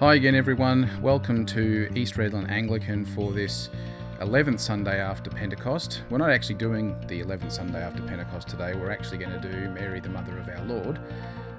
Hi 0.00 0.16
again, 0.16 0.34
everyone. 0.34 0.90
Welcome 1.00 1.46
to 1.46 1.88
East 1.94 2.16
Redland 2.16 2.50
Anglican 2.50 3.06
for 3.06 3.32
this 3.32 3.70
11th 4.20 4.60
Sunday 4.60 5.00
after 5.00 5.30
Pentecost. 5.30 6.02
We're 6.10 6.18
not 6.18 6.28
actually 6.28 6.56
doing 6.56 6.94
the 7.06 7.22
11th 7.22 7.52
Sunday 7.52 7.82
after 7.82 8.02
Pentecost 8.02 8.46
today, 8.46 8.74
we're 8.74 8.90
actually 8.90 9.16
going 9.16 9.40
to 9.40 9.50
do 9.50 9.70
Mary, 9.70 10.00
the 10.00 10.10
Mother 10.10 10.36
of 10.36 10.50
our 10.50 10.62
Lord. 10.66 11.00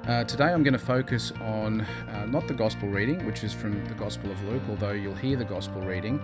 Uh, 0.07 0.23
today 0.25 0.43
I'm 0.53 0.61
going 0.61 0.73
to 0.73 0.77
focus 0.77 1.33
on 1.41 1.81
uh, 1.81 2.27
not 2.27 2.47
the 2.47 2.53
Gospel 2.53 2.89
reading, 2.89 3.25
which 3.25 3.43
is 3.43 3.53
from 3.53 3.83
the 3.87 3.95
Gospel 3.95 4.29
of 4.29 4.39
Luke, 4.43 4.61
although 4.69 4.91
you'll 4.91 5.15
hear 5.15 5.35
the 5.35 5.43
Gospel 5.43 5.81
reading. 5.81 6.19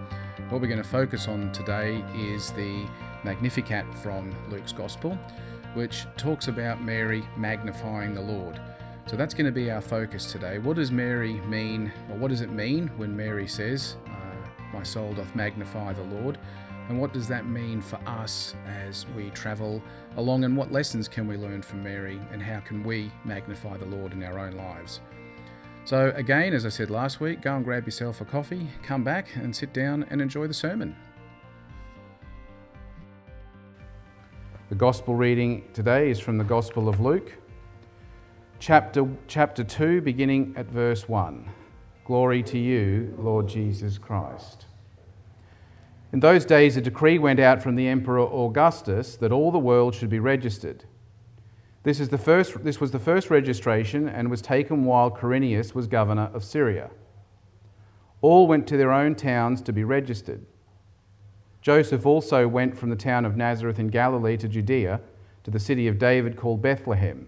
What 0.50 0.62
we're 0.62 0.68
going 0.68 0.84
to 0.84 0.88
focus 0.88 1.28
on 1.28 1.52
today 1.52 2.06
is 2.16 2.52
the 2.52 2.88
Magnificat 3.24 3.92
from 4.04 4.36
Luke's 4.52 4.72
Gospel, 4.72 5.18
which 5.74 6.06
talks 6.16 6.48
about 6.48 6.80
Mary 6.80 7.24
magnifying 7.38 8.14
the 8.14 8.22
Lord. 8.22 8.62
So 9.06 9.18
that's 9.18 9.34
going 9.34 9.46
to 9.46 9.52
be 9.52 9.70
our 9.70 9.82
focus 9.82 10.32
today. 10.32 10.60
What 10.60 10.78
does 10.78 10.92
Mary 10.92 11.34
mean, 11.42 11.92
or 12.10 12.18
what 12.18 12.30
does 12.30 12.42
it 12.42 12.52
mean 12.52 12.88
when 12.98 13.16
Mary 13.16 13.48
says, 13.48 13.98
uh, 14.08 14.48
My 14.74 14.84
soul 14.84 15.14
doth 15.14 15.36
magnify 15.36 15.94
the 15.94 16.04
Lord? 16.04 16.38
And 16.90 17.00
what 17.00 17.14
does 17.14 17.28
that 17.28 17.46
mean 17.46 17.82
for 17.82 17.98
us 18.08 18.56
as 18.66 19.06
we 19.16 19.30
travel 19.32 19.82
along? 20.18 20.46
And 20.46 20.56
what 20.56 20.72
lessons 20.72 21.08
can 21.08 21.28
we 21.28 21.38
learn 21.38 21.62
from 21.62 21.84
Mary? 21.84 22.20
And 22.32 22.42
how 22.42 22.60
can 22.62 22.84
we 22.84 23.12
magnify 23.26 23.78
the 23.78 23.86
Lord 23.86 24.14
in 24.14 24.24
our 24.24 24.40
own 24.40 24.54
lives? 24.54 25.02
So, 25.86 26.14
again, 26.16 26.54
as 26.54 26.66
I 26.66 26.70
said 26.70 26.90
last 26.90 27.20
week, 27.20 27.42
go 27.42 27.56
and 27.56 27.66
grab 27.66 27.86
yourself 27.86 28.22
a 28.22 28.26
coffee, 28.26 28.70
come 28.84 29.04
back 29.04 29.36
and 29.36 29.54
sit 29.54 29.74
down 29.74 30.06
and 30.10 30.22
enjoy 30.22 30.48
the 30.48 30.54
sermon. 30.54 30.96
The 34.70 34.76
Gospel 34.76 35.14
reading 35.14 35.66
today 35.74 36.10
is 36.10 36.22
from 36.22 36.38
the 36.38 36.44
Gospel 36.44 36.88
of 36.88 37.02
Luke, 37.02 37.34
chapter, 38.64 39.06
chapter 39.28 39.62
2, 39.62 40.00
beginning 40.00 40.54
at 40.56 40.68
verse 40.68 41.10
1. 41.10 41.50
Glory 42.06 42.42
to 42.44 42.58
you, 42.58 43.14
Lord 43.18 43.46
Jesus 43.46 43.98
Christ. 43.98 44.68
In 46.14 46.22
those 46.22 46.46
days, 46.46 46.78
a 46.78 46.82
decree 46.82 47.20
went 47.20 47.42
out 47.42 47.62
from 47.62 47.76
the 47.76 47.90
Emperor 47.90 48.22
Augustus 48.22 49.18
that 49.18 49.34
all 49.34 49.52
the 49.52 49.60
world 49.60 49.94
should 49.94 50.10
be 50.10 50.20
registered. 50.20 50.86
This, 51.84 52.00
is 52.00 52.08
the 52.08 52.18
first, 52.18 52.64
this 52.64 52.80
was 52.80 52.92
the 52.92 53.00
first 53.00 53.30
registration 53.30 54.08
and 54.08 54.32
was 54.32 54.42
taken 54.42 54.86
while 54.86 55.12
Quirinius 55.12 55.76
was 55.76 55.88
governor 55.88 56.32
of 56.34 56.42
Syria. 56.42 56.90
All 58.22 58.48
went 58.48 58.66
to 58.68 58.78
their 58.78 58.94
own 58.94 59.16
towns 59.16 59.62
to 59.64 59.74
be 59.74 59.84
registered. 59.84 60.46
Joseph 61.62 62.06
also 62.06 62.48
went 62.48 62.78
from 62.78 62.92
the 62.92 62.96
town 62.96 63.26
of 63.26 63.36
Nazareth 63.36 63.78
in 63.78 63.90
Galilee 63.90 64.38
to 64.38 64.48
Judea, 64.48 65.02
to 65.44 65.52
the 65.52 65.60
city 65.60 65.90
of 65.90 66.00
David 66.00 66.38
called 66.38 66.62
Bethlehem, 66.62 67.28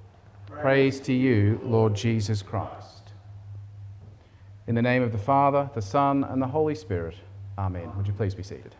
Praise, 0.59 0.99
to 1.01 1.13
you, 1.13 1.59
Lord 1.63 1.95
Jesus 1.95 2.43
Christ. 2.43 3.13
In 4.67 4.75
the 4.75 4.81
name 4.81 5.01
of 5.01 5.11
the 5.11 5.17
Father, 5.17 5.69
the 5.73 5.81
Son, 5.81 6.23
and 6.23 6.39
the 6.39 6.47
Holy 6.47 6.75
Spirit. 6.75 7.15
Amen. 7.57 7.91
Would 7.97 8.05
you 8.05 8.13
please 8.13 8.35
be 8.35 8.43
seated? 8.43 8.75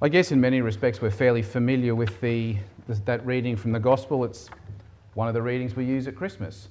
I 0.00 0.08
guess 0.08 0.30
in 0.30 0.40
many 0.40 0.60
respects 0.60 1.00
we're 1.00 1.10
fairly 1.10 1.42
familiar 1.42 1.94
with 1.94 2.20
the, 2.20 2.56
that 2.86 3.26
reading 3.26 3.56
from 3.56 3.72
the 3.72 3.80
Gospel. 3.80 4.24
It's 4.24 4.48
one 5.14 5.26
of 5.26 5.34
the 5.34 5.42
readings 5.42 5.74
we 5.74 5.84
use 5.84 6.06
at 6.06 6.14
Christmas. 6.14 6.68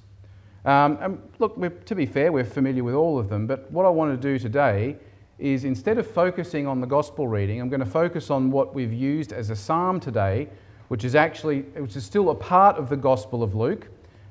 Um, 0.64 0.98
and 1.00 1.22
look, 1.38 1.84
to 1.86 1.94
be 1.94 2.06
fair, 2.06 2.32
we're 2.32 2.44
familiar 2.44 2.84
with 2.84 2.94
all 2.94 3.18
of 3.18 3.28
them, 3.28 3.46
but 3.46 3.70
what 3.70 3.84
I 3.84 3.90
want 3.90 4.18
to 4.18 4.28
do 4.28 4.38
today 4.38 4.96
is 5.42 5.64
instead 5.64 5.98
of 5.98 6.06
focusing 6.06 6.68
on 6.68 6.80
the 6.80 6.86
Gospel 6.86 7.26
reading, 7.26 7.60
I'm 7.60 7.68
going 7.68 7.80
to 7.80 7.86
focus 7.86 8.30
on 8.30 8.52
what 8.52 8.74
we've 8.74 8.92
used 8.92 9.32
as 9.32 9.50
a 9.50 9.56
psalm 9.56 9.98
today, 9.98 10.48
which 10.86 11.02
is 11.04 11.16
actually, 11.16 11.62
which 11.62 11.96
is 11.96 12.04
still 12.04 12.30
a 12.30 12.34
part 12.34 12.76
of 12.76 12.88
the 12.88 12.96
Gospel 12.96 13.42
of 13.42 13.56
Luke. 13.56 13.88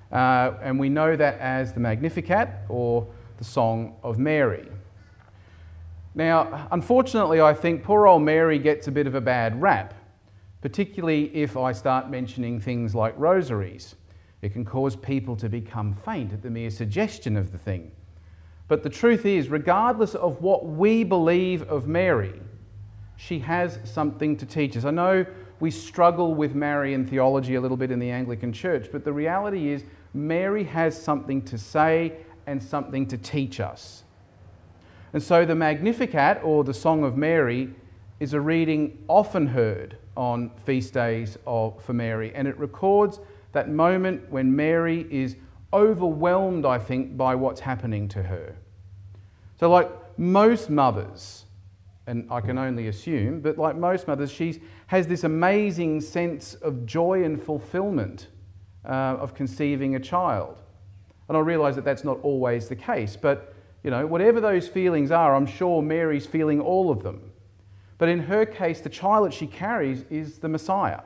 Uh, 0.09 0.53
and 0.61 0.79
we 0.79 0.87
know 0.87 1.17
that 1.17 1.37
as 1.39 1.73
the 1.73 1.81
Magnificat 1.81 2.49
or 2.69 3.05
the 3.37 3.43
Song 3.43 3.97
of 4.03 4.19
Mary. 4.19 4.69
Now, 6.15 6.69
unfortunately, 6.71 7.41
I 7.41 7.53
think 7.53 7.83
poor 7.83 8.07
old 8.07 8.21
Mary 8.21 8.57
gets 8.57 8.87
a 8.87 8.91
bit 8.91 9.05
of 9.05 9.13
a 9.13 9.21
bad 9.21 9.61
rap, 9.61 9.93
particularly 10.61 11.25
if 11.35 11.57
I 11.57 11.73
start 11.73 12.09
mentioning 12.09 12.61
things 12.61 12.95
like 12.95 13.13
rosaries. 13.17 13.95
It 14.41 14.53
can 14.53 14.63
cause 14.63 14.95
people 14.95 15.35
to 15.35 15.49
become 15.49 15.93
faint 15.93 16.31
at 16.31 16.41
the 16.41 16.49
mere 16.49 16.69
suggestion 16.69 17.35
of 17.35 17.51
the 17.51 17.57
thing. 17.57 17.91
But 18.71 18.83
the 18.83 18.89
truth 18.89 19.25
is, 19.25 19.49
regardless 19.49 20.15
of 20.15 20.41
what 20.41 20.65
we 20.65 21.03
believe 21.03 21.63
of 21.63 21.89
Mary, 21.89 22.39
she 23.17 23.39
has 23.39 23.77
something 23.83 24.37
to 24.37 24.45
teach 24.45 24.77
us. 24.77 24.85
I 24.85 24.91
know 24.91 25.25
we 25.59 25.69
struggle 25.69 26.33
with 26.33 26.55
Marian 26.55 27.05
theology 27.05 27.55
a 27.55 27.59
little 27.59 27.75
bit 27.75 27.91
in 27.91 27.99
the 27.99 28.09
Anglican 28.09 28.53
Church, 28.53 28.87
but 28.89 29.03
the 29.03 29.11
reality 29.11 29.73
is, 29.73 29.83
Mary 30.13 30.63
has 30.63 30.97
something 30.97 31.41
to 31.41 31.57
say 31.57 32.13
and 32.47 32.63
something 32.63 33.05
to 33.07 33.17
teach 33.17 33.59
us. 33.59 34.03
And 35.11 35.21
so 35.21 35.43
the 35.43 35.53
Magnificat, 35.53 36.39
or 36.41 36.63
the 36.63 36.73
Song 36.73 37.03
of 37.03 37.17
Mary, 37.17 37.75
is 38.21 38.33
a 38.33 38.39
reading 38.39 39.03
often 39.09 39.47
heard 39.47 39.97
on 40.15 40.49
feast 40.65 40.93
days 40.93 41.37
of, 41.45 41.83
for 41.83 41.91
Mary, 41.91 42.33
and 42.33 42.47
it 42.47 42.57
records 42.57 43.19
that 43.51 43.67
moment 43.69 44.31
when 44.31 44.55
Mary 44.55 45.05
is 45.11 45.35
overwhelmed, 45.73 46.65
I 46.65 46.77
think, 46.79 47.17
by 47.17 47.35
what's 47.35 47.61
happening 47.61 48.07
to 48.09 48.23
her. 48.23 48.55
So, 49.59 49.69
like 49.69 49.89
most 50.17 50.69
mothers, 50.69 51.45
and 52.07 52.27
I 52.31 52.41
can 52.41 52.57
only 52.57 52.87
assume, 52.87 53.41
but 53.41 53.57
like 53.57 53.75
most 53.75 54.07
mothers, 54.07 54.31
she 54.31 54.61
has 54.87 55.07
this 55.07 55.23
amazing 55.23 56.01
sense 56.01 56.55
of 56.55 56.85
joy 56.85 57.23
and 57.23 57.41
fulfillment 57.41 58.27
uh, 58.85 59.17
of 59.19 59.33
conceiving 59.33 59.95
a 59.95 59.99
child. 59.99 60.57
And 61.27 61.37
I 61.37 61.39
realise 61.41 61.75
that 61.75 61.85
that's 61.85 62.03
not 62.03 62.19
always 62.23 62.67
the 62.67 62.75
case, 62.75 63.15
but 63.15 63.53
you 63.83 63.89
know, 63.89 64.05
whatever 64.05 64.41
those 64.41 64.67
feelings 64.67 65.11
are, 65.11 65.35
I'm 65.35 65.45
sure 65.45 65.81
Mary's 65.81 66.25
feeling 66.25 66.59
all 66.59 66.91
of 66.91 67.03
them. 67.03 67.31
But 67.97 68.09
in 68.09 68.19
her 68.19 68.45
case, 68.45 68.81
the 68.81 68.89
child 68.89 69.27
that 69.27 69.33
she 69.33 69.47
carries 69.47 70.03
is 70.09 70.39
the 70.39 70.49
Messiah. 70.49 71.01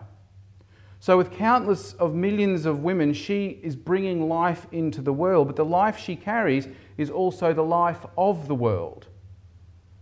So, 1.05 1.17
with 1.17 1.29
countless 1.29 1.93
of 1.93 2.15
millions 2.15 2.65
of 2.65 2.79
women, 2.79 3.13
she 3.13 3.59
is 3.61 3.75
bringing 3.75 4.27
life 4.27 4.65
into 4.71 5.03
the 5.03 5.13
world, 5.13 5.45
but 5.45 5.55
the 5.55 5.63
life 5.63 5.99
she 5.99 6.15
carries 6.15 6.67
is 6.97 7.11
also 7.11 7.53
the 7.53 7.61
life 7.61 8.03
of 8.17 8.47
the 8.47 8.55
world. 8.55 9.05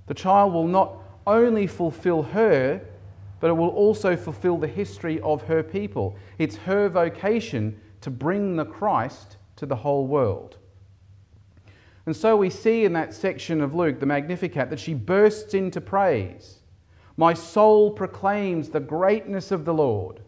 The 0.07 0.13
child 0.13 0.53
will 0.53 0.65
not 0.65 0.95
only 1.27 1.67
fulfill 1.67 2.23
her, 2.23 2.79
but 3.41 3.49
it 3.49 3.53
will 3.53 3.67
also 3.67 4.15
fulfill 4.15 4.57
the 4.57 4.69
history 4.69 5.19
of 5.19 5.41
her 5.41 5.61
people. 5.61 6.15
It's 6.37 6.55
her 6.55 6.87
vocation 6.87 7.81
to 7.99 8.09
bring 8.09 8.55
the 8.55 8.63
Christ 8.63 9.35
to 9.57 9.65
the 9.65 9.75
whole 9.75 10.07
world. 10.07 10.55
And 12.05 12.15
so 12.15 12.37
we 12.37 12.49
see 12.49 12.85
in 12.85 12.93
that 12.93 13.13
section 13.13 13.59
of 13.59 13.75
Luke, 13.75 13.99
the 13.99 14.05
Magnificat, 14.05 14.69
that 14.69 14.79
she 14.79 14.93
bursts 14.93 15.53
into 15.53 15.81
praise. 15.81 16.59
My 17.17 17.33
soul 17.33 17.91
proclaims 17.91 18.69
the 18.69 18.79
greatness 18.79 19.51
of 19.51 19.65
the 19.65 19.73
Lord. 19.73 20.22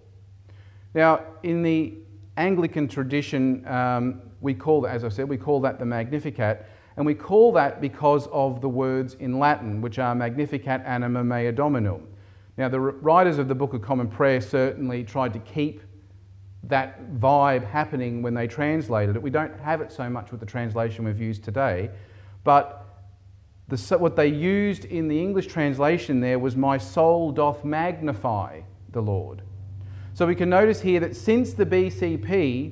Now, 0.95 1.23
in 1.43 1.61
the 1.61 1.93
Anglican 2.37 2.87
tradition, 2.87 3.67
um, 3.67 4.21
we 4.39 4.53
call 4.53 4.81
that, 4.81 4.95
as 4.95 5.03
I 5.03 5.09
said, 5.09 5.27
we 5.27 5.37
call 5.37 5.59
that 5.59 5.77
the 5.77 5.85
Magnificat, 5.85 6.65
and 6.95 7.05
we 7.05 7.13
call 7.13 7.51
that 7.51 7.81
because 7.81 8.27
of 8.27 8.61
the 8.61 8.69
words 8.69 9.15
in 9.15 9.37
Latin, 9.37 9.81
which 9.81 9.99
are 9.99 10.15
Magnificat 10.15 10.81
anima 10.85 11.21
mea 11.21 11.51
Dominum. 11.51 12.07
Now, 12.57 12.69
the 12.69 12.79
writers 12.79 13.37
of 13.37 13.49
the 13.49 13.55
Book 13.55 13.73
of 13.73 13.81
Common 13.81 14.07
Prayer 14.07 14.39
certainly 14.39 15.03
tried 15.03 15.33
to 15.33 15.39
keep 15.39 15.81
that 16.63 17.11
vibe 17.15 17.65
happening 17.65 18.21
when 18.21 18.33
they 18.33 18.47
translated 18.47 19.17
it. 19.17 19.21
We 19.21 19.29
don't 19.29 19.59
have 19.59 19.81
it 19.81 19.91
so 19.91 20.09
much 20.09 20.31
with 20.31 20.39
the 20.39 20.45
translation 20.45 21.03
we've 21.03 21.19
used 21.19 21.43
today, 21.43 21.91
but 22.45 22.85
the, 23.67 23.97
what 23.97 24.15
they 24.15 24.27
used 24.27 24.85
in 24.85 25.09
the 25.09 25.19
English 25.19 25.47
translation 25.47 26.21
there 26.21 26.39
was, 26.39 26.55
My 26.55 26.77
soul 26.77 27.33
doth 27.33 27.65
magnify 27.65 28.61
the 28.91 29.01
Lord. 29.01 29.41
So 30.15 30.25
we 30.25 30.33
can 30.33 30.49
notice 30.49 30.79
here 30.79 31.01
that 31.01 31.13
since 31.13 31.51
the 31.51 31.65
BCP 31.65 32.71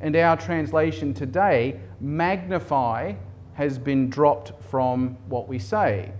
and 0.00 0.16
our 0.16 0.38
translation 0.38 1.12
today, 1.12 1.78
magnify 2.00 3.12
has 3.52 3.78
been 3.78 4.08
dropped 4.08 4.54
from 4.70 5.18
what 5.28 5.48
we 5.48 5.58
say. 5.58 6.12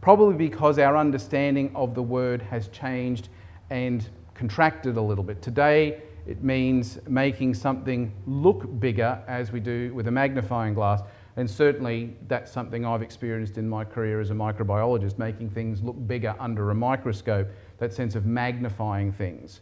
Probably 0.00 0.36
because 0.36 0.78
our 0.78 0.96
understanding 0.96 1.72
of 1.74 1.96
the 1.96 2.02
word 2.04 2.42
has 2.42 2.68
changed 2.68 3.28
and 3.70 4.08
contracted 4.34 4.96
a 4.96 5.02
little 5.02 5.24
bit. 5.24 5.42
Today, 5.42 6.00
it 6.28 6.44
means 6.44 7.00
making 7.08 7.54
something 7.54 8.14
look 8.24 8.78
bigger 8.78 9.20
as 9.26 9.50
we 9.50 9.58
do 9.58 9.92
with 9.94 10.06
a 10.06 10.12
magnifying 10.12 10.74
glass. 10.74 11.02
And 11.34 11.50
certainly, 11.50 12.14
that's 12.28 12.52
something 12.52 12.86
I've 12.86 13.02
experienced 13.02 13.58
in 13.58 13.68
my 13.68 13.82
career 13.82 14.20
as 14.20 14.30
a 14.30 14.34
microbiologist, 14.34 15.18
making 15.18 15.50
things 15.50 15.82
look 15.82 15.96
bigger 16.06 16.36
under 16.38 16.70
a 16.70 16.74
microscope, 16.76 17.48
that 17.78 17.92
sense 17.92 18.14
of 18.14 18.26
magnifying 18.26 19.12
things. 19.12 19.60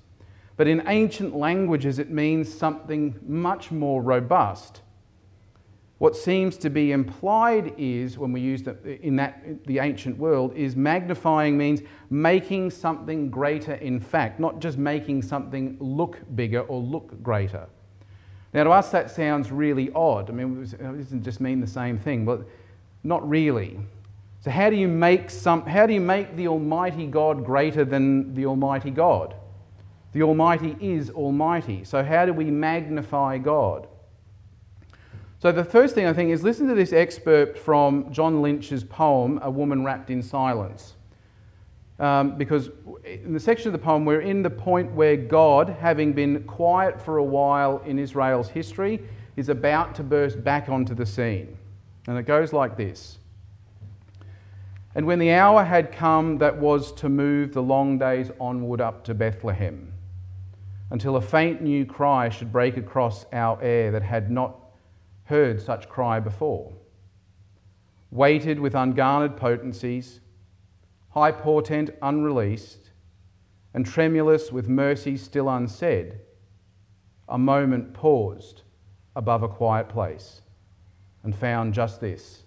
But 0.57 0.69
in 0.69 0.83
ancient 0.87 1.37
languages, 1.37 1.99
it 1.99 2.11
means 2.11 2.53
something 2.53 3.19
much 3.27 3.71
more 3.71 4.03
robust. 4.03 4.81
What 5.99 6.15
seems 6.15 6.59
to 6.59 6.69
be 6.69 6.93
implied 6.93 7.75
is, 7.79 8.19
when 8.19 8.31
we 8.31 8.41
use 8.41 8.63
the, 8.63 8.77
in 9.03 9.17
that, 9.17 9.65
the 9.65 9.79
ancient 9.79 10.19
world, 10.19 10.55
is 10.55 10.77
magnifying 10.77 11.57
means 11.57 11.81
making 12.11 12.71
something 12.71 13.31
greater 13.31 13.75
in 13.75 13.99
fact, 13.99 14.39
not 14.39 14.61
just 14.61 14.77
making 14.77 15.23
something 15.23 15.77
look 15.81 16.19
bigger 16.35 16.61
or 16.61 16.81
look 16.81 17.23
greater. 17.23 17.67
Now, 18.53 18.65
to 18.65 18.71
us, 18.71 18.91
that 18.91 19.11
sounds 19.11 19.51
really 19.51 19.91
odd. 19.95 20.29
I 20.29 20.33
mean, 20.35 20.63
it 20.63 20.79
doesn't 20.79 21.23
just 21.23 21.41
mean 21.41 21.61
the 21.61 21.67
same 21.67 21.99
thing, 21.99 22.27
but 22.27 22.47
not 23.03 23.27
really. 23.27 23.79
So, 24.43 24.51
how 24.51 24.69
do 24.69 24.77
you 24.77 24.89
make, 24.89 25.31
some, 25.31 25.65
how 25.67 25.87
do 25.87 25.95
you 25.95 26.01
make 26.01 26.37
the 26.37 26.49
Almighty 26.49 27.07
God 27.07 27.45
greater 27.45 27.85
than 27.87 28.35
the 28.35 28.47
Almighty 28.47 28.91
God? 28.91 29.35
The 30.17 30.23
Almighty 30.23 30.75
is 30.81 31.11
Almighty. 31.11 31.85
So, 31.85 32.03
how 32.03 32.25
do 32.25 32.33
we 32.33 32.47
magnify 32.47 33.37
God? 33.37 33.87
So, 35.41 35.53
the 35.53 35.63
first 35.63 35.95
thing 35.95 36.07
I 36.07 36.15
think 36.15 36.31
is 36.31 36.43
listen 36.43 36.67
to 36.69 36.75
this 36.75 36.95
excerpt 36.95 37.59
from 37.59 38.11
John 38.11 38.41
Lynch's 38.41 38.83
poem, 38.83 39.39
A 39.43 39.51
Woman 39.51 39.85
Wrapped 39.85 40.09
in 40.09 40.23
Silence. 40.23 40.95
Um, 41.99 42.39
because 42.39 42.71
in 43.05 43.35
the 43.35 43.39
section 43.39 43.69
of 43.69 43.73
the 43.73 43.79
poem, 43.79 44.07
we're 44.07 44.23
in 44.23 44.43
the 44.43 44.49
point 44.49 44.91
where 44.93 45.19
God, 45.19 45.69
having 45.69 46.15
been 46.15 46.45
quiet 46.45 46.99
for 46.99 47.19
a 47.19 47.25
while 47.25 47.83
in 47.85 47.99
Israel's 47.99 48.49
history, 48.49 49.03
is 49.37 49.51
about 49.51 49.95
to 49.97 50.03
burst 50.03 50.43
back 50.43 50.71
onto 50.71 50.95
the 50.95 51.05
scene. 51.05 51.59
And 52.07 52.17
it 52.17 52.23
goes 52.23 52.55
like 52.55 52.79
this 52.79 53.19
And 54.95 55.07
when 55.07 55.19
the 55.19 55.33
hour 55.33 55.63
had 55.63 55.93
come 55.93 56.39
that 56.39 56.57
was 56.57 56.91
to 56.93 57.11
move 57.11 57.53
the 57.53 57.63
long 57.63 57.99
days 57.99 58.31
onward 58.41 58.81
up 58.81 59.05
to 59.05 59.15
Bethlehem, 59.15 59.93
until 60.91 61.17
a 61.17 61.21
faint 61.21 61.61
new 61.61 61.85
cry 61.85 62.29
should 62.29 62.53
break 62.53 62.77
across 62.77 63.27
our 63.33 63.61
air 63.63 63.91
that 63.91 64.03
had 64.03 64.31
not 64.31 64.57
heard 65.25 65.61
such 65.61 65.89
cry 65.89 66.21
before, 66.21 66.73
waited 68.11 68.61
with 68.61 68.75
ungarnered 68.75 69.37
potencies 69.37 70.21
high 71.17 71.33
portent 71.33 71.89
unreleased, 72.03 72.91
and 73.73 73.87
tremulous 73.87 74.53
with 74.53 74.69
mercy 74.69 75.17
still 75.17 75.49
unsaid, 75.49 76.21
a 77.27 77.39
moment 77.39 77.95
paused 77.95 78.61
above 79.17 79.43
a 79.43 79.49
quiet 79.49 79.89
place 79.89 80.43
and 81.23 81.35
found 81.35 81.73
just 81.73 82.03
this 82.03 82.43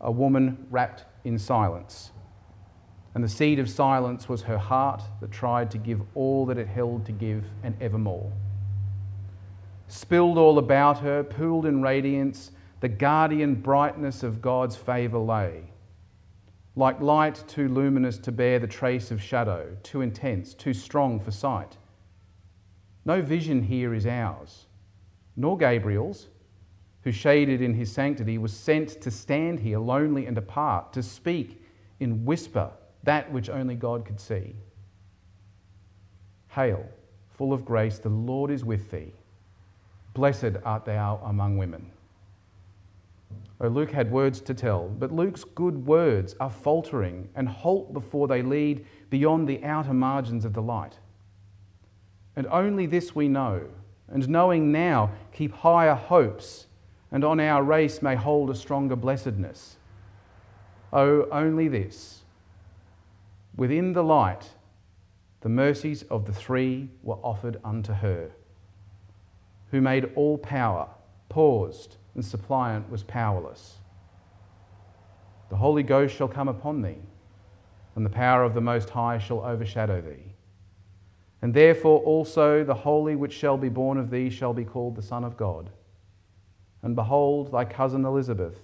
a 0.00 0.10
woman 0.10 0.66
wrapped 0.70 1.04
in 1.24 1.38
silence. 1.38 2.10
And 3.14 3.22
the 3.22 3.28
seed 3.28 3.58
of 3.58 3.70
silence 3.70 4.28
was 4.28 4.42
her 4.42 4.58
heart 4.58 5.02
that 5.20 5.30
tried 5.30 5.70
to 5.70 5.78
give 5.78 6.00
all 6.14 6.46
that 6.46 6.58
it 6.58 6.66
held 6.66 7.06
to 7.06 7.12
give 7.12 7.44
and 7.62 7.80
evermore. 7.80 8.32
Spilled 9.86 10.38
all 10.38 10.58
about 10.58 10.98
her, 11.00 11.22
pooled 11.22 11.66
in 11.66 11.80
radiance, 11.80 12.50
the 12.80 12.88
guardian 12.88 13.54
brightness 13.54 14.22
of 14.22 14.42
God's 14.42 14.76
favour 14.76 15.18
lay 15.18 15.64
like 16.76 17.00
light 17.00 17.42
too 17.46 17.68
luminous 17.68 18.18
to 18.18 18.32
bear 18.32 18.58
the 18.58 18.66
trace 18.66 19.10
of 19.10 19.22
shadow, 19.22 19.76
too 19.82 20.00
intense, 20.00 20.54
too 20.54 20.74
strong 20.74 21.20
for 21.20 21.30
sight. 21.30 21.76
No 23.04 23.22
vision 23.22 23.62
here 23.62 23.94
is 23.94 24.06
ours, 24.06 24.66
nor 25.36 25.56
Gabriel's, 25.56 26.28
who 27.02 27.12
shaded 27.12 27.60
in 27.60 27.74
his 27.74 27.92
sanctity 27.92 28.38
was 28.38 28.52
sent 28.52 29.00
to 29.02 29.10
stand 29.10 29.60
here 29.60 29.78
lonely 29.78 30.26
and 30.26 30.36
apart, 30.36 30.92
to 30.94 31.02
speak 31.02 31.62
in 32.00 32.24
whisper 32.24 32.70
that 33.04 33.30
which 33.32 33.48
only 33.48 33.74
God 33.74 34.04
could 34.04 34.20
see. 34.20 34.56
Hail, 36.48 36.86
full 37.30 37.52
of 37.52 37.64
grace, 37.64 37.98
the 37.98 38.08
Lord 38.08 38.50
is 38.50 38.64
with 38.64 38.90
thee. 38.90 39.12
Blessed 40.14 40.56
art 40.64 40.84
thou 40.84 41.20
among 41.24 41.58
women. 41.58 41.90
Oh, 43.60 43.68
Luke 43.68 43.92
had 43.92 44.10
words 44.10 44.40
to 44.42 44.54
tell, 44.54 44.88
but 44.88 45.12
Luke's 45.12 45.44
good 45.44 45.86
words 45.86 46.34
are 46.40 46.50
faltering 46.50 47.28
and 47.34 47.48
halt 47.48 47.92
before 47.92 48.28
they 48.28 48.42
lead 48.42 48.84
beyond 49.10 49.48
the 49.48 49.62
outer 49.64 49.94
margins 49.94 50.44
of 50.44 50.54
the 50.54 50.62
light. 50.62 50.98
And 52.36 52.46
only 52.48 52.86
this 52.86 53.14
we 53.14 53.28
know, 53.28 53.68
and 54.08 54.28
knowing 54.28 54.72
now, 54.72 55.12
keep 55.32 55.52
higher 55.52 55.94
hopes, 55.94 56.66
and 57.12 57.24
on 57.24 57.38
our 57.38 57.62
race 57.62 58.02
may 58.02 58.16
hold 58.16 58.50
a 58.50 58.54
stronger 58.54 58.96
blessedness. 58.96 59.76
Oh, 60.92 61.28
only 61.30 61.68
this. 61.68 62.23
Within 63.56 63.92
the 63.92 64.02
light, 64.02 64.48
the 65.40 65.48
mercies 65.48 66.02
of 66.04 66.24
the 66.24 66.32
three 66.32 66.90
were 67.02 67.18
offered 67.22 67.60
unto 67.62 67.92
her, 67.92 68.30
who 69.70 69.80
made 69.80 70.10
all 70.16 70.38
power, 70.38 70.88
paused, 71.28 71.96
and 72.14 72.24
suppliant 72.24 72.90
was 72.90 73.02
powerless. 73.02 73.78
The 75.50 75.56
Holy 75.56 75.82
Ghost 75.82 76.16
shall 76.16 76.28
come 76.28 76.48
upon 76.48 76.82
thee, 76.82 76.98
and 77.94 78.04
the 78.04 78.10
power 78.10 78.42
of 78.42 78.54
the 78.54 78.60
Most 78.60 78.90
High 78.90 79.18
shall 79.18 79.40
overshadow 79.40 80.00
thee. 80.00 80.32
And 81.42 81.52
therefore 81.52 82.00
also 82.00 82.64
the 82.64 82.74
Holy 82.74 83.14
which 83.14 83.34
shall 83.34 83.58
be 83.58 83.68
born 83.68 83.98
of 83.98 84.10
thee 84.10 84.30
shall 84.30 84.54
be 84.54 84.64
called 84.64 84.96
the 84.96 85.02
Son 85.02 85.22
of 85.22 85.36
God. 85.36 85.70
And 86.82 86.96
behold, 86.96 87.52
thy 87.52 87.66
cousin 87.66 88.04
Elizabeth, 88.04 88.60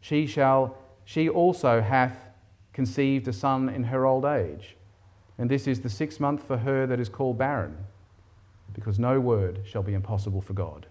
she 0.00 0.26
shall, 0.26 0.76
she 1.04 1.28
also 1.28 1.80
hath 1.80 2.23
conceived 2.74 3.26
a 3.26 3.32
son 3.32 3.70
in 3.70 3.84
her 3.84 4.04
old 4.04 4.26
age. 4.26 4.76
And 5.38 5.50
this 5.50 5.66
is 5.66 5.80
the 5.80 5.88
sixth 5.88 6.20
month 6.20 6.46
for 6.46 6.58
her 6.58 6.86
that 6.86 7.00
is 7.00 7.08
called 7.08 7.38
barren, 7.38 7.78
because 8.74 8.98
no 8.98 9.18
word 9.18 9.62
shall 9.64 9.82
be 9.82 9.94
impossible 9.94 10.42
for 10.42 10.52
God. 10.52 10.86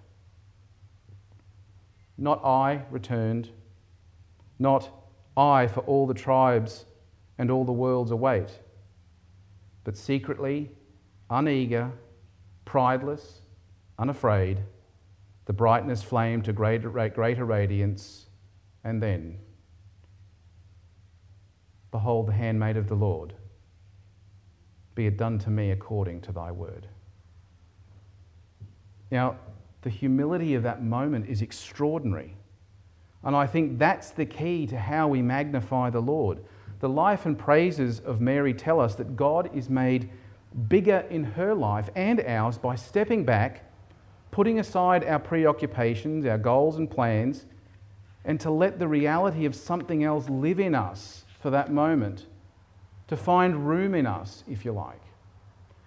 Not 2.17 2.43
I 2.43 2.85
returned, 2.89 3.51
not 4.57 4.89
I 5.37 5.67
for 5.67 5.81
all 5.81 6.07
the 6.07 6.13
tribes 6.13 6.85
and 7.37 7.51
all 7.51 7.65
the 7.65 7.71
worlds 7.71 8.11
await, 8.11 8.59
but 9.83 9.97
secretly, 9.97 10.71
uneager, 11.29 11.91
prideless, 12.65 13.41
unafraid, 13.99 14.61
the 15.45 15.53
brightness 15.53 16.03
flamed 16.03 16.45
to 16.45 16.53
greater, 16.53 16.89
greater 16.89 17.45
radiance, 17.45 18.27
and 18.83 19.01
then, 19.01 19.39
behold, 21.93 22.27
the 22.27 22.33
handmaid 22.33 22.75
of 22.75 22.89
the 22.89 22.95
Lord, 22.95 23.33
be 24.95 25.05
it 25.05 25.15
done 25.15 25.37
to 25.39 25.51
me 25.51 25.69
according 25.69 26.21
to 26.21 26.31
thy 26.31 26.51
word. 26.51 26.87
Now, 29.11 29.37
the 29.83 29.91
humility 29.91 30.55
of 30.55 30.63
that 30.63 30.83
moment 30.83 31.29
is 31.29 31.43
extraordinary. 31.43 32.35
And 33.23 33.35
I 33.35 33.45
think 33.45 33.77
that's 33.77 34.09
the 34.09 34.25
key 34.25 34.65
to 34.67 34.77
how 34.77 35.07
we 35.07 35.21
magnify 35.21 35.91
the 35.91 36.01
Lord. 36.01 36.43
The 36.79 36.89
life 36.89 37.27
and 37.27 37.37
praises 37.37 37.99
of 37.99 38.19
Mary 38.19 38.55
tell 38.55 38.79
us 38.79 38.95
that 38.95 39.15
God 39.15 39.51
is 39.53 39.69
made 39.69 40.09
bigger 40.67 41.05
in 41.11 41.23
her 41.23 41.53
life 41.53 41.91
and 41.95 42.19
ours 42.21 42.57
by 42.57 42.73
stepping 42.73 43.23
back, 43.23 43.71
putting 44.31 44.57
aside 44.59 45.03
our 45.03 45.19
preoccupations, 45.19 46.25
our 46.25 46.39
goals 46.39 46.77
and 46.77 46.89
plans, 46.89 47.45
and 48.25 48.39
to 48.39 48.49
let 48.49 48.79
the 48.79 48.87
reality 48.87 49.45
of 49.45 49.53
something 49.53 50.03
else 50.03 50.27
live 50.27 50.59
in 50.59 50.73
us 50.73 51.22
for 51.43 51.49
that 51.49 51.69
moment, 51.69 52.25
to 53.09 53.17
find 53.17 53.67
room 53.67 53.93
in 53.93 54.07
us, 54.07 54.45
if 54.49 54.63
you 54.63 54.71
like. 54.71 55.01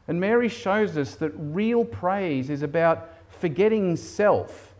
And 0.06 0.20
Mary 0.20 0.50
shows 0.50 0.98
us 0.98 1.14
that 1.14 1.32
real 1.34 1.82
praise 1.82 2.50
is 2.50 2.60
about 2.60 3.08
forgetting 3.30 3.96
self, 3.96 4.74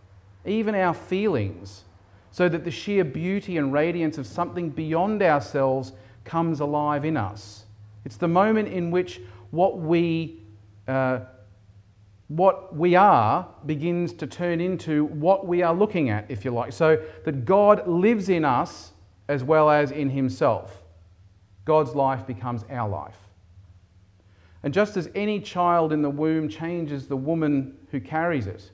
even 0.45 0.75
our 0.75 0.93
feelings, 0.93 1.85
so 2.31 2.47
that 2.51 2.65
the 2.65 2.71
sheer 2.71 3.05
beauty 3.05 3.57
and 3.57 3.73
radiance 3.73 4.19
of 4.19 4.27
something 4.27 4.69
beyond 4.69 5.23
ourselves 5.23 5.93
comes 6.27 6.61
alive 6.61 7.07
in 7.07 7.17
us. 7.17 7.65
It's 8.05 8.19
the 8.19 8.29
moment 8.29 8.69
in 8.69 8.91
which 8.91 9.23
what 9.53 9.79
we, 9.79 10.43
uh, 10.87 11.21
what 12.29 12.77
we 12.77 12.97
are 12.97 13.49
begins 13.65 14.13
to 14.13 14.27
turn 14.27 14.61
into 14.61 15.07
what 15.07 15.47
we 15.47 15.63
are 15.63 15.75
looking 15.75 16.11
at, 16.11 16.31
if 16.31 16.45
you 16.45 16.51
like. 16.51 16.75
So 16.75 17.03
that 17.25 17.47
God 17.47 17.89
lives 17.89 18.29
in 18.29 18.45
us 18.45 18.93
as 19.29 19.43
well 19.43 19.71
as 19.71 19.91
in 19.91 20.11
Himself. 20.11 20.83
God's 21.65 21.95
life 21.95 22.27
becomes 22.27 22.65
our 22.71 22.89
life. 22.89 23.19
And 24.63 24.73
just 24.73 24.97
as 24.97 25.11
any 25.15 25.41
child 25.41 25.93
in 25.93 26.03
the 26.03 26.11
womb 26.11 26.49
changes 26.49 27.07
the 27.07 27.17
woman 27.17 27.77
who 27.91 28.01
carries 28.01 28.47
it, 28.47 28.71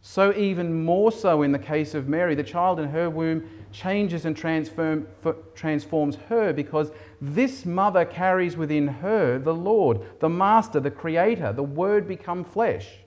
So, 0.00 0.32
even 0.34 0.84
more 0.84 1.10
so 1.10 1.42
in 1.42 1.50
the 1.50 1.58
case 1.58 1.94
of 1.94 2.08
Mary, 2.08 2.36
the 2.36 2.44
child 2.44 2.78
in 2.78 2.90
her 2.90 3.10
womb 3.10 3.48
changes 3.72 4.24
and 4.24 4.36
transform, 4.36 5.08
transforms 5.54 6.16
her 6.28 6.52
because 6.52 6.92
this 7.20 7.66
mother 7.66 8.04
carries 8.04 8.56
within 8.56 8.86
her 8.86 9.38
the 9.38 9.54
Lord, 9.54 10.00
the 10.20 10.28
Master, 10.28 10.78
the 10.78 10.90
Creator, 10.90 11.54
the 11.54 11.62
Word 11.62 12.06
become 12.06 12.44
flesh. 12.44 12.98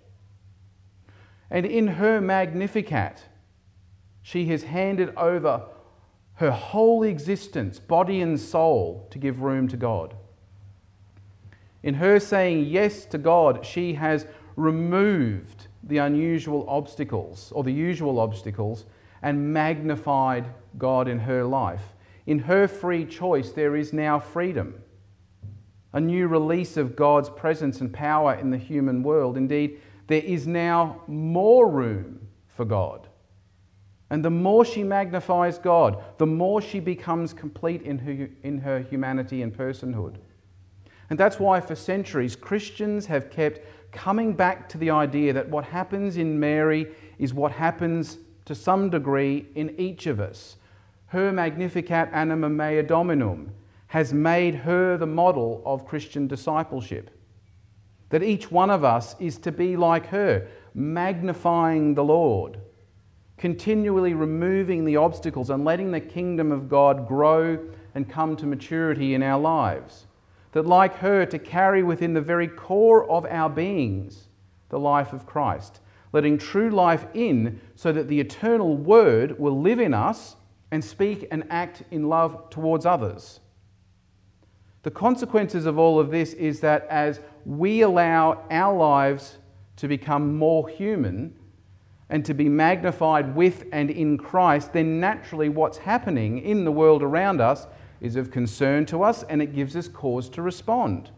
And 1.50 1.66
in 1.66 1.88
her 1.88 2.20
Magnificat, 2.20 3.24
she 4.22 4.48
has 4.48 4.64
handed 4.64 5.16
over 5.16 5.64
her 6.40 6.52
whole 6.52 7.04
existence, 7.04 7.80
body 7.80 8.22
and 8.22 8.40
soul, 8.40 9.06
to 9.12 9.20
give 9.20 9.42
room 9.42 9.68
to 9.68 9.76
God. 9.76 10.16
In 11.84 11.96
her 11.96 12.18
saying 12.18 12.64
yes 12.64 13.04
to 13.08 13.18
God, 13.18 13.66
she 13.66 13.96
has 13.96 14.26
removed 14.56 15.68
the 15.84 15.98
unusual 15.98 16.66
obstacles 16.70 17.52
or 17.54 17.66
the 17.66 17.74
usual 17.74 18.22
obstacles 18.22 18.86
and 19.22 19.52
magnified 19.52 20.46
God 20.78 21.10
in 21.10 21.20
her 21.20 21.44
life. 21.44 21.94
In 22.26 22.40
her 22.40 22.70
free 22.70 23.04
choice, 23.04 23.52
there 23.52 23.76
is 23.76 23.92
now 23.92 24.18
freedom, 24.18 24.82
a 25.92 26.00
new 26.00 26.30
release 26.30 26.78
of 26.78 26.96
God's 26.96 27.30
presence 27.30 27.82
and 27.82 27.92
power 27.92 28.34
in 28.34 28.50
the 28.50 28.58
human 28.58 29.04
world. 29.04 29.36
Indeed, 29.36 29.82
there 30.08 30.22
is 30.22 30.48
now 30.48 31.02
more 31.06 31.70
room 31.70 32.30
for 32.48 32.64
God. 32.64 33.09
And 34.10 34.26
the 34.26 34.30
more 34.30 34.66
she 34.66 34.84
magnifies 34.84 35.60
God, 35.60 36.04
the 36.18 36.26
more 36.26 36.62
she 36.62 36.80
becomes 36.80 37.34
complete 37.34 37.84
in 37.84 38.00
her, 38.00 38.30
in 38.44 38.60
her 38.60 38.80
humanity 38.80 39.42
and 39.42 39.56
personhood. 39.56 40.16
And 41.10 41.20
that's 41.20 41.40
why, 41.40 41.60
for 41.60 41.76
centuries, 41.76 42.36
Christians 42.36 43.06
have 43.08 43.30
kept 43.30 43.62
coming 43.92 44.34
back 44.34 44.70
to 44.70 44.78
the 44.78 44.90
idea 44.92 45.34
that 45.34 45.50
what 45.50 45.66
happens 45.66 46.18
in 46.18 46.40
Mary 46.40 46.88
is 47.18 47.34
what 47.34 47.52
happens 47.52 48.18
to 48.46 48.56
some 48.56 48.90
degree 48.90 49.48
in 49.56 49.80
each 49.80 50.08
of 50.08 50.20
us. 50.20 50.58
Her 51.08 51.32
Magnificat 51.32 52.10
Anima 52.12 52.50
Mea 52.50 52.84
Dominum 52.84 53.52
has 53.88 54.14
made 54.14 54.54
her 54.54 54.98
the 54.98 55.08
model 55.08 55.64
of 55.66 55.88
Christian 55.88 56.28
discipleship. 56.28 57.10
That 58.10 58.24
each 58.24 58.52
one 58.52 58.70
of 58.70 58.84
us 58.84 59.16
is 59.20 59.38
to 59.40 59.52
be 59.52 59.76
like 59.76 60.08
her, 60.08 60.48
magnifying 60.76 61.96
the 61.96 62.04
Lord, 62.04 62.60
continually 63.40 64.14
removing 64.14 64.86
the 64.86 64.98
obstacles 64.98 65.50
and 65.50 65.66
letting 65.66 65.90
the 65.90 66.00
kingdom 66.00 66.52
of 66.52 66.70
God 66.70 67.08
grow 67.08 67.58
and 67.96 68.08
come 68.08 68.36
to 68.36 68.46
maturity 68.46 69.16
in 69.16 69.24
our 69.24 69.40
lives. 69.40 70.06
That, 70.52 70.68
like 70.68 70.98
her, 70.98 71.26
to 71.26 71.40
carry 71.40 71.82
within 71.82 72.14
the 72.14 72.22
very 72.22 72.48
core 72.48 73.10
of 73.10 73.26
our 73.26 73.50
beings 73.50 74.28
the 74.70 74.80
life 74.80 75.14
of 75.14 75.26
Christ 75.26 75.82
letting 76.12 76.38
true 76.38 76.70
life 76.70 77.06
in 77.14 77.62
so 77.76 77.92
that 77.92 78.08
the 78.08 78.20
eternal 78.20 78.76
Word 78.76 79.40
will 79.40 79.60
live 79.60 79.80
in 79.80 79.94
us 79.94 80.36
and 80.72 80.84
speak 80.84 81.28
and 81.32 81.44
act 81.50 81.84
in 81.92 82.10
love 82.10 82.50
towards 82.50 82.86
others. 82.86 83.40
The 84.84 84.92
consequences 84.92 85.66
of 85.66 85.78
all 85.78 86.00
of 86.00 86.12
this 86.12 86.34
is 86.34 86.62
that 86.62 86.88
as 86.90 87.20
we 87.46 87.82
allow 87.82 88.44
our 88.50 88.76
lives 88.76 89.38
to 89.78 89.88
become 89.88 90.36
more 90.36 90.68
human 90.70 91.36
and 92.10 92.26
to 92.26 92.34
be 92.34 92.50
magnified 92.50 93.36
with 93.36 93.66
and 93.72 93.92
in 93.92 94.18
Christ, 94.18 94.74
then 94.74 95.00
naturally 95.00 95.50
what's 95.50 95.80
happening 95.80 96.40
in 96.40 96.66
the 96.66 96.72
world 96.72 97.04
around 97.04 97.40
us 97.40 97.68
is 98.02 98.16
of 98.16 98.32
concern 98.32 98.86
to 98.88 99.04
us 99.04 99.24
and 99.24 99.42
it 99.42 99.54
gives 99.54 99.76
us 99.76 99.88
cause 99.88 100.30
to 100.30 100.42
respond. 100.42 101.12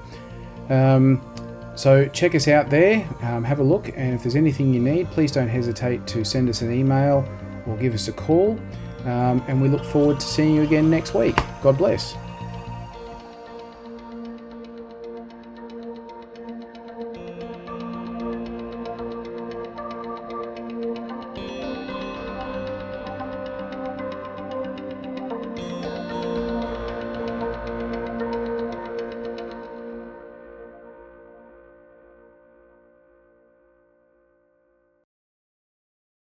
Um, 0.70 1.20
so 1.74 2.06
check 2.08 2.34
us 2.34 2.48
out 2.48 2.70
there, 2.70 3.06
um, 3.22 3.44
have 3.44 3.60
a 3.60 3.62
look, 3.64 3.88
and 3.88 4.14
if 4.14 4.22
there's 4.22 4.36
anything 4.36 4.72
you 4.72 4.80
need, 4.80 5.10
please 5.10 5.32
don't 5.32 5.48
hesitate 5.48 6.06
to 6.08 6.24
send 6.24 6.48
us 6.48 6.62
an 6.62 6.72
email 6.72 7.28
or 7.66 7.76
give 7.76 7.94
us 7.94 8.08
a 8.08 8.12
call. 8.12 8.58
Um, 9.04 9.44
and 9.48 9.60
we 9.60 9.68
look 9.68 9.84
forward 9.84 10.20
to 10.20 10.26
seeing 10.26 10.54
you 10.54 10.62
again 10.62 10.88
next 10.88 11.14
week. 11.14 11.36
God 11.62 11.76
bless. 11.76 12.16